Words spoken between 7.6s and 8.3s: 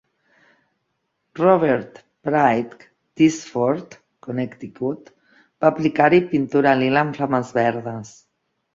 verdes.